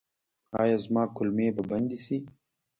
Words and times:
ایا 0.61 0.77
زما 0.85 1.03
کولمې 1.15 1.47
به 1.55 1.63
بندې 1.69 1.97
شي؟ 2.05 2.17